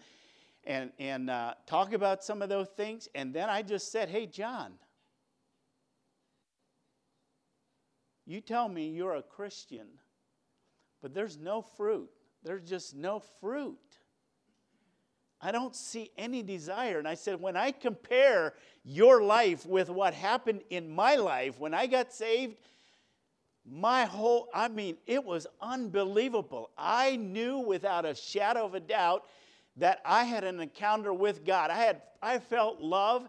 [0.65, 3.07] and, and uh, talk about some of those things.
[3.15, 4.73] And then I just said, Hey, John,
[8.25, 9.87] you tell me you're a Christian,
[11.01, 12.09] but there's no fruit.
[12.45, 13.79] There's just no fruit.
[15.41, 16.99] I don't see any desire.
[16.99, 21.73] And I said, when I compare your life with what happened in my life when
[21.73, 22.55] I got saved,
[23.67, 26.69] my whole, I mean, it was unbelievable.
[26.77, 29.23] I knew without a shadow of a doubt
[29.77, 31.71] that I had an encounter with God.
[31.71, 33.27] I had, I felt love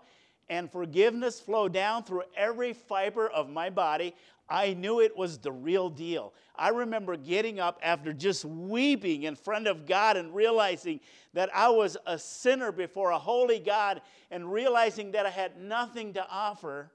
[0.48, 4.14] and forgiveness flow down through every fiber of my body.
[4.48, 6.32] I knew it was the real deal.
[6.54, 11.00] I remember getting up after just weeping in front of God and realizing
[11.34, 16.14] that I was a sinner before a holy God and realizing that I had nothing
[16.14, 16.92] to offer,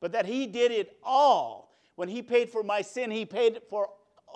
[0.00, 1.76] but that He did it all.
[1.96, 3.90] When He paid for my sin, He paid for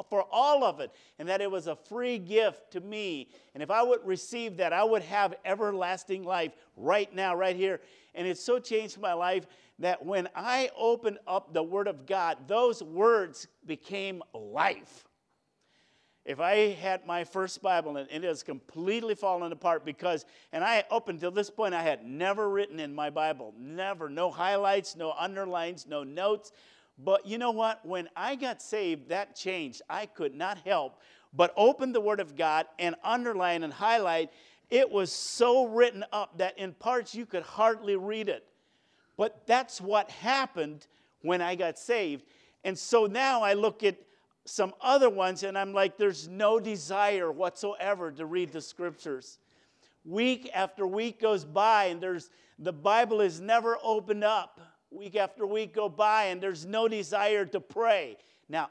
[0.09, 3.29] for all of it, and that it was a free gift to me.
[3.55, 7.81] And if I would receive that, I would have everlasting life right now, right here.
[8.15, 9.47] And it so changed my life
[9.79, 15.05] that when I opened up the Word of God, those words became life.
[16.25, 20.85] If I had my first Bible and it has completely fallen apart because, and I,
[20.89, 25.15] up until this point, I had never written in my Bible, never, no highlights, no
[25.19, 26.53] underlines, no notes.
[26.99, 27.85] But you know what?
[27.85, 29.83] When I got saved, that changed.
[29.89, 31.01] I could not help
[31.33, 34.31] but open the Word of God and underline and highlight.
[34.71, 38.45] It was so written up that in parts you could hardly read it.
[39.17, 40.87] But that's what happened
[41.23, 42.25] when I got saved.
[42.65, 43.97] And so now I look at
[44.45, 49.39] some other ones and I'm like, there's no desire whatsoever to read the scriptures.
[50.05, 54.61] Week after week goes by and there's the Bible is never opened up.
[54.93, 58.17] Week after week go by and there's no desire to pray.
[58.49, 58.71] Now,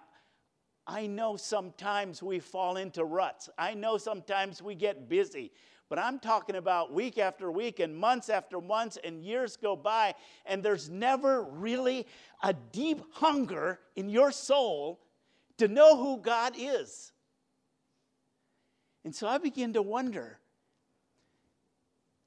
[0.85, 3.49] I know sometimes we fall into ruts.
[3.57, 5.51] I know sometimes we get busy.
[5.89, 10.15] But I'm talking about week after week and months after months and years go by,
[10.45, 12.07] and there's never really
[12.41, 15.01] a deep hunger in your soul
[15.57, 17.11] to know who God is.
[19.03, 20.39] And so I begin to wonder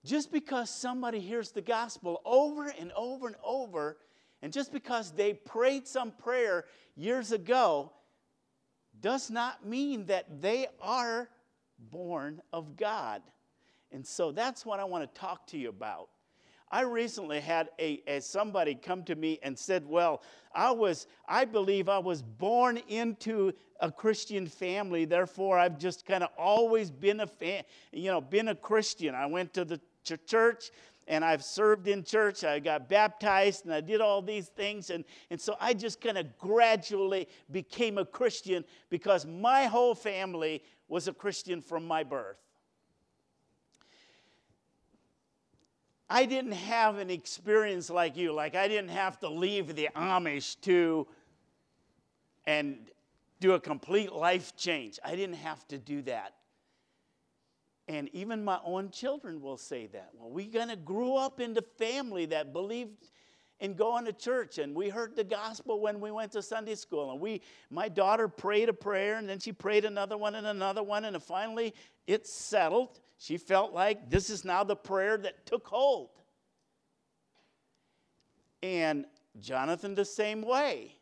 [0.05, 3.97] just because somebody hears the gospel over and over and over,
[4.43, 7.91] and just because they prayed some prayer years ago,
[9.01, 11.29] does not mean that they are
[11.79, 13.23] born of God.
[13.91, 16.09] And so that's what I want to talk to you about.
[16.71, 20.23] I recently had a, a, somebody come to me and said, "Well,
[20.53, 26.25] I was I believe I was born into a Christian family, therefore I've just kind
[26.25, 27.63] of always been a fan,
[27.93, 29.15] you know, been a Christian.
[29.15, 30.71] I went to the ch- church
[31.07, 32.45] and I've served in church.
[32.45, 34.91] I got baptized and I did all these things.
[34.91, 40.63] And, and so I just kind of gradually became a Christian because my whole family
[40.89, 42.39] was a Christian from my birth.
[46.09, 48.33] I didn't have an experience like you.
[48.33, 51.07] Like, I didn't have to leave the Amish to
[52.47, 52.77] and
[53.41, 54.99] do a complete life change.
[55.05, 56.35] I didn't have to do that.
[57.87, 60.11] And even my own children will say that.
[60.15, 63.09] Well, we kind of grew up in the family that believed
[63.61, 67.13] in going to church, and we heard the gospel when we went to Sunday school.
[67.13, 67.41] And we,
[67.71, 71.23] my daughter prayed a prayer, and then she prayed another one and another one, and
[71.23, 71.75] finally
[72.07, 73.01] it settled.
[73.19, 76.11] She felt like this is now the prayer that took hold.
[78.63, 79.05] And
[79.41, 80.97] Jonathan the same way.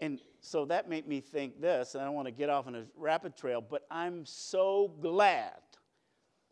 [0.00, 2.74] And so that made me think this, and I don't want to get off on
[2.74, 5.52] a rapid trail, but I'm so glad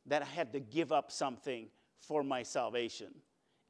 [0.09, 1.69] that I had to give up something
[2.01, 3.15] for my salvation.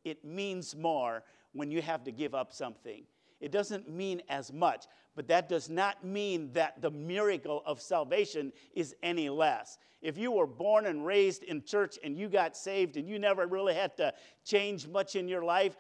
[0.05, 3.05] It means more when you have to give up something.
[3.41, 8.53] It doesn't mean as much, but that does not mean that the miracle of salvation
[8.75, 9.79] is any less.
[10.03, 13.47] If you were born and raised in church and you got saved and you never
[13.47, 14.13] really had to
[14.45, 15.77] change much in your life,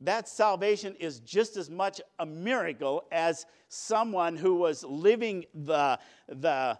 [0.00, 5.98] that salvation is just as much a miracle as someone who was living the,
[6.28, 6.78] the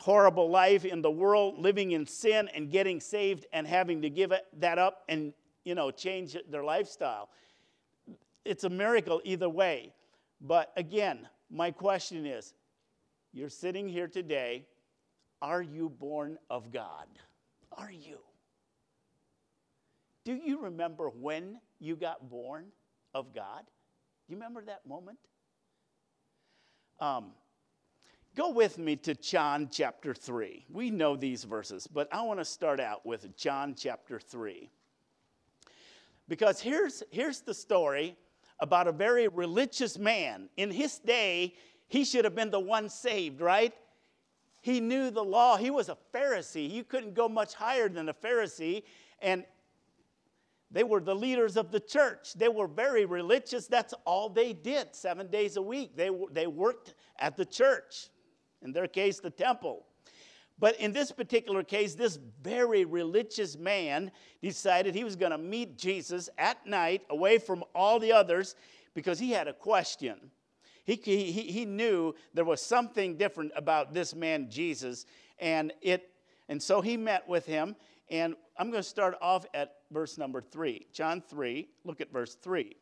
[0.00, 4.32] horrible life in the world, living in sin and getting saved and having to give
[4.32, 5.32] it, that up and
[5.64, 7.28] you know change their lifestyle.
[8.44, 9.92] It's a miracle either way.
[10.40, 12.54] But again, my question is
[13.32, 14.66] you're sitting here today.
[15.40, 17.06] Are you born of God?
[17.72, 18.18] Are you?
[20.24, 22.66] Do you remember when you got born
[23.14, 23.62] of God?
[23.64, 25.18] Do you remember that moment?
[27.00, 27.30] Um,
[28.38, 30.64] go with me to John chapter 3.
[30.70, 34.70] We know these verses, but I want to start out with John chapter 3.
[36.28, 38.14] Because here's, here's the story
[38.60, 40.48] about a very religious man.
[40.56, 41.54] In his day,
[41.88, 43.74] he should have been the one saved, right?
[44.60, 45.56] He knew the law.
[45.56, 46.70] He was a Pharisee.
[46.70, 48.84] You couldn't go much higher than a Pharisee.
[49.20, 49.44] And
[50.70, 52.34] they were the leaders of the church.
[52.34, 53.66] They were very religious.
[53.66, 55.96] That's all they did, seven days a week.
[55.96, 58.10] They, they worked at the church,
[58.62, 59.86] in their case, the temple.
[60.58, 64.10] But in this particular case, this very religious man
[64.42, 68.56] decided he was going to meet Jesus at night away from all the others
[68.94, 70.30] because he had a question.
[70.84, 75.06] He, he, he knew there was something different about this man, Jesus,
[75.38, 76.10] and, it,
[76.48, 77.76] and so he met with him.
[78.10, 80.86] And I'm going to start off at verse number three.
[80.92, 82.74] John 3, look at verse 3.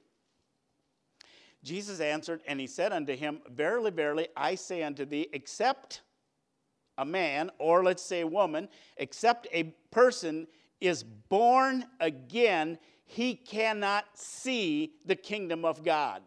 [1.66, 6.02] Jesus answered, and he said unto him, Verily, verily, I say unto thee, except
[6.96, 10.46] a man, or let's say a woman, except a person
[10.80, 16.22] is born again, he cannot see the kingdom of God.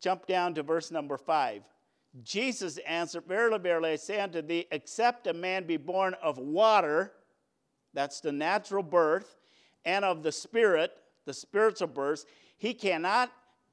[0.00, 1.62] Jump down to verse number five.
[2.24, 7.12] Jesus answered, Verily, verily, I say unto thee, except a man be born of water,
[7.92, 9.36] that's the natural birth,
[9.84, 10.90] and of the Spirit,
[11.24, 12.24] the spiritual birth,
[12.56, 13.32] he cannot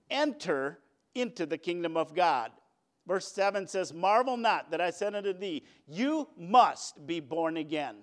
[0.09, 0.79] enter
[1.15, 2.51] into the kingdom of God.
[3.07, 7.97] Verse 7 says, Marvel not that I said unto thee, you must be born again.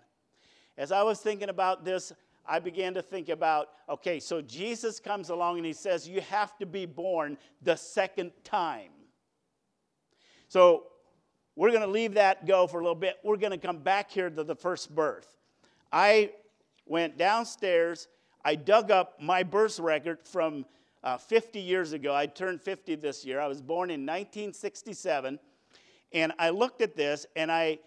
[0.77, 2.12] As I was thinking about this,
[2.47, 6.56] I began to think about okay, so Jesus comes along and he says, You have
[6.59, 8.91] to be born the second time.
[10.49, 10.85] So
[11.56, 13.19] we're going to leave that go for a little bit.
[13.23, 15.37] We're going to come back here to the first birth.
[15.93, 16.31] I
[16.87, 18.09] went downstairs,
[18.44, 20.64] I dug up my birth record from
[21.02, 22.14] uh, 50 years ago.
[22.14, 23.40] I turned 50 this year.
[23.40, 25.38] I was born in 1967.
[26.12, 27.79] And I looked at this, and I,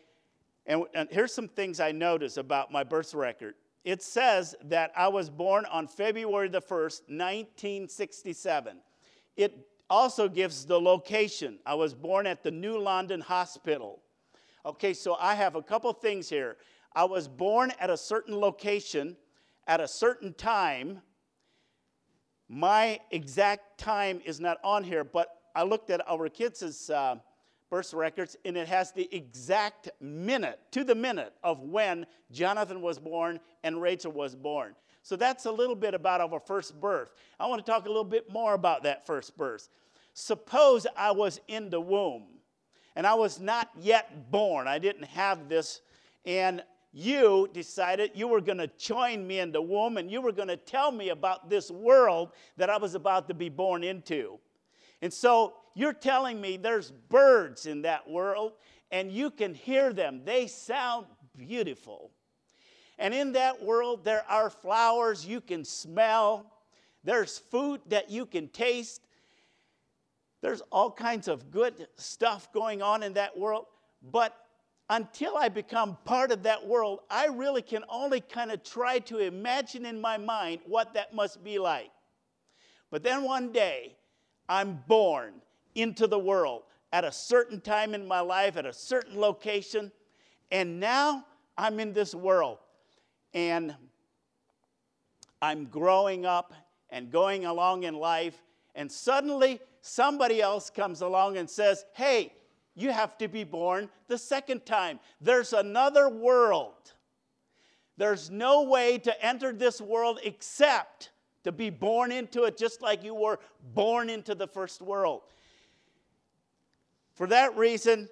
[0.65, 3.55] and, and here's some things I noticed about my birth record.
[3.83, 8.77] It says that I was born on February the 1st, 1967.
[9.37, 11.57] It also gives the location.
[11.65, 14.01] I was born at the New London Hospital.
[14.65, 16.57] Okay, so I have a couple things here.
[16.95, 19.17] I was born at a certain location
[19.67, 21.01] at a certain time.
[22.47, 27.15] My exact time is not on here, but I looked at our kids' uh,
[27.69, 32.99] birth records and it has the exact minute, to the minute, of when Jonathan was
[32.99, 34.75] born and Rachel was born.
[35.03, 37.13] So that's a little bit about our first birth.
[37.39, 39.69] I want to talk a little bit more about that first birth.
[40.13, 42.25] Suppose I was in the womb
[42.95, 45.81] and I was not yet born, I didn't have this,
[46.25, 46.61] and
[46.93, 50.49] you decided you were going to join me in the womb and you were going
[50.49, 54.39] to tell me about this world that I was about to be born into.
[55.01, 58.53] And so you're telling me there's birds in that world
[58.91, 60.21] and you can hear them.
[60.25, 61.05] They sound
[61.37, 62.11] beautiful.
[62.99, 66.51] And in that world, there are flowers you can smell,
[67.03, 69.01] there's food that you can taste.
[70.41, 73.65] There's all kinds of good stuff going on in that world,
[74.11, 74.35] but
[74.91, 79.19] until I become part of that world, I really can only kind of try to
[79.19, 81.89] imagine in my mind what that must be like.
[82.91, 83.95] But then one day,
[84.49, 85.35] I'm born
[85.75, 89.93] into the world at a certain time in my life, at a certain location,
[90.51, 91.25] and now
[91.57, 92.57] I'm in this world.
[93.33, 93.73] And
[95.41, 96.53] I'm growing up
[96.89, 98.43] and going along in life,
[98.75, 102.33] and suddenly somebody else comes along and says, Hey,
[102.75, 104.99] you have to be born the second time.
[105.19, 106.93] There's another world.
[107.97, 111.11] There's no way to enter this world except
[111.43, 113.39] to be born into it just like you were
[113.73, 115.21] born into the first world.
[117.15, 118.07] For that reason,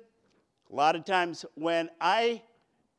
[0.72, 2.42] a lot of times when I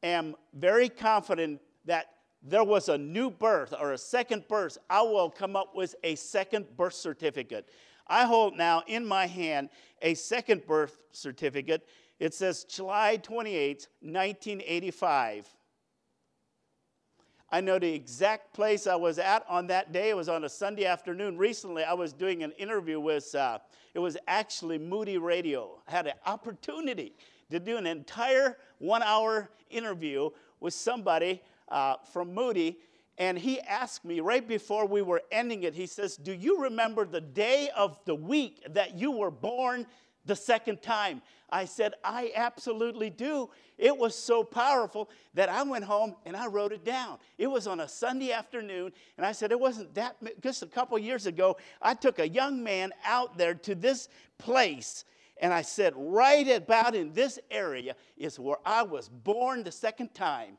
[0.02, 2.06] am very confident that
[2.42, 6.14] there was a new birth or a second birth, I will come up with a
[6.14, 7.68] second birth certificate.
[8.10, 9.70] I hold now in my hand
[10.02, 11.86] a second birth certificate.
[12.18, 15.48] It says July 28, 1985.
[17.52, 20.10] I know the exact place I was at on that day.
[20.10, 21.38] It was on a Sunday afternoon.
[21.38, 23.58] Recently, I was doing an interview with, uh,
[23.94, 25.80] it was actually Moody Radio.
[25.88, 27.14] I had an opportunity
[27.50, 32.78] to do an entire one hour interview with somebody uh, from Moody.
[33.20, 37.04] And he asked me right before we were ending it, he says, Do you remember
[37.04, 39.86] the day of the week that you were born
[40.24, 41.20] the second time?
[41.50, 43.50] I said, I absolutely do.
[43.76, 47.18] It was so powerful that I went home and I wrote it down.
[47.36, 50.98] It was on a Sunday afternoon, and I said, It wasn't that, just a couple
[50.98, 54.08] years ago, I took a young man out there to this
[54.38, 55.04] place.
[55.42, 60.14] And I said, right about in this area is where I was born the second
[60.14, 60.58] time.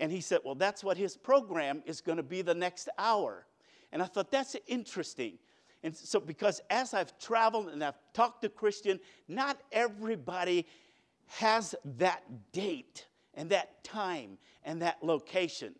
[0.00, 3.46] And he said, Well, that's what his program is going to be the next hour.
[3.92, 5.38] And I thought, That's interesting.
[5.82, 10.66] And so, because as I've traveled and I've talked to Christian, not everybody
[11.26, 15.74] has that date and that time and that location.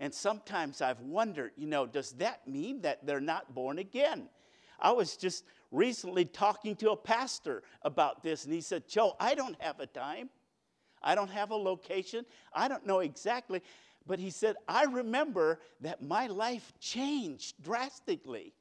[0.00, 4.28] And sometimes I've wondered, you know, does that mean that they're not born again?
[4.78, 9.34] I was just recently talking to a pastor about this, and he said, Joe, I
[9.34, 10.28] don't have a time.
[11.02, 12.24] I don't have a location.
[12.52, 13.62] I don't know exactly.
[14.06, 18.52] But he said, I remember that my life changed drastically.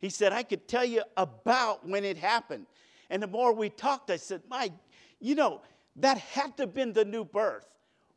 [0.00, 2.66] He said, I could tell you about when it happened.
[3.10, 4.70] And the more we talked, I said, My,
[5.20, 5.62] you know,
[5.96, 7.66] that had to have been the new birth.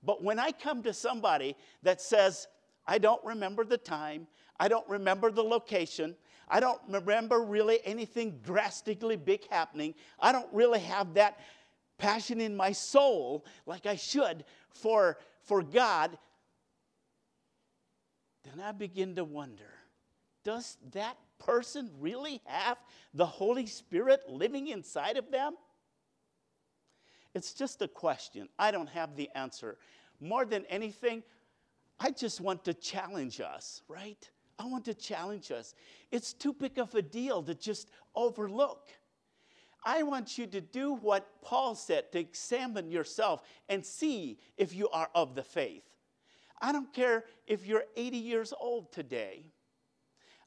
[0.04, 2.48] But when I come to somebody that says,
[2.86, 4.28] I don't remember the time,
[4.60, 6.16] I don't remember the location,
[6.48, 11.40] I don't remember really anything drastically big happening, I don't really have that
[12.02, 14.44] passion in my soul like I should
[14.74, 16.18] for, for God,
[18.44, 19.64] then I begin to wonder
[20.44, 22.78] does that person really have
[23.14, 25.54] the Holy Spirit living inside of them?
[27.36, 28.50] It's just a question.
[28.58, 29.78] I don't have the answer.
[30.20, 31.22] More than anything,
[32.00, 34.28] I just want to challenge us, right?
[34.58, 35.76] I want to challenge us.
[36.12, 38.88] It's too big of a deal to just overlook.
[39.84, 44.90] I want you to do what Paul said to examine yourself and see if you
[44.90, 45.84] are of the faith.
[46.62, 49.44] I don't care if you're 80 years old today.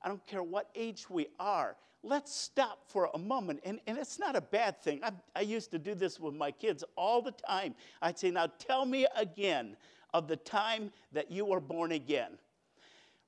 [0.03, 1.77] I don't care what age we are.
[2.03, 3.61] Let's stop for a moment.
[3.65, 5.01] And, and it's not a bad thing.
[5.03, 7.75] I, I used to do this with my kids all the time.
[8.03, 9.77] I'd say, Now tell me again
[10.13, 12.33] of the time that you were born again.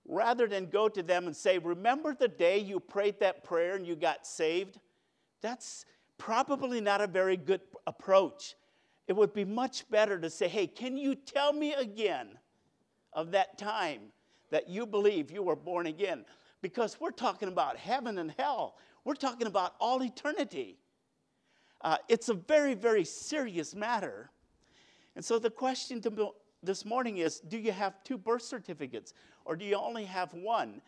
[0.07, 3.87] Rather than go to them and say, Remember the day you prayed that prayer and
[3.87, 4.79] you got saved?
[5.41, 5.87] That's
[6.19, 8.55] probably not a very good approach.
[9.09, 12.39] It would be much better to say, Hey, can you tell me again
[13.13, 14.13] of that time
[14.51, 16.25] that you believe you were born again?
[16.63, 20.79] Because we're talking about heaven and hell, we're talking about all eternity.
[21.83, 24.31] Uh, it's a very, very serious matter.
[25.15, 26.33] And so the question to
[26.63, 30.81] this morning is do you have two birth certificates or do you only have one?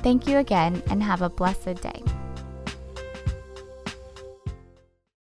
[0.02, 2.02] Thank you again and have a blessed day.